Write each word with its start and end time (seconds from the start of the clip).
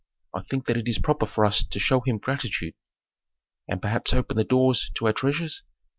I 0.33 0.41
think 0.41 0.65
that 0.65 0.77
it 0.77 0.87
is 0.87 0.97
proper 0.97 1.27
for 1.27 1.45
us 1.45 1.63
to 1.63 1.77
show 1.77 1.99
him 2.01 2.17
gratitude." 2.17 2.73
"And 3.67 3.79
perhaps 3.83 4.13
open 4.13 4.35
the 4.35 4.43
doors 4.43 4.89
to 4.95 5.05
our 5.05 5.13
treasures?" 5.13 5.61